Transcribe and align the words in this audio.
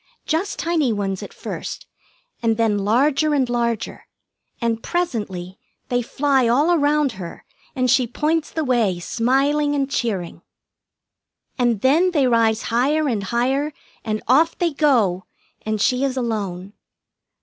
Just 0.25 0.57
tiny 0.57 0.91
ones 0.91 1.21
at 1.21 1.31
first, 1.31 1.85
and 2.41 2.57
then 2.57 2.79
larger 2.79 3.35
and 3.35 3.47
larger, 3.47 4.07
and 4.59 4.81
presently 4.81 5.59
they 5.89 6.01
fly 6.01 6.47
all 6.47 6.71
around 6.71 7.11
her, 7.11 7.45
and 7.75 7.87
she 7.87 8.07
points 8.07 8.49
the 8.49 8.63
way, 8.63 8.97
smiling 8.99 9.75
and 9.75 9.91
cheering. 9.91 10.41
And 11.59 11.81
then 11.81 12.09
they 12.13 12.25
rise 12.25 12.63
higher 12.73 13.07
and 13.07 13.25
higher, 13.25 13.73
and 14.03 14.23
off 14.27 14.57
they 14.57 14.73
go, 14.73 15.25
and 15.67 15.79
she 15.79 16.03
is 16.03 16.17
alone. 16.17 16.73